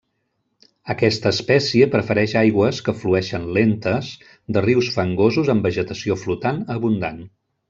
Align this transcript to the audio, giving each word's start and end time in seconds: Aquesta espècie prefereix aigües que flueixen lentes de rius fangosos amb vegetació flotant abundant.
Aquesta 0.93 1.31
espècie 1.35 1.87
prefereix 1.95 2.33
aigües 2.41 2.79
que 2.87 2.95
flueixen 3.03 3.45
lentes 3.59 4.09
de 4.57 4.65
rius 4.69 4.91
fangosos 4.97 5.53
amb 5.57 5.69
vegetació 5.71 6.19
flotant 6.25 6.65
abundant. 6.79 7.23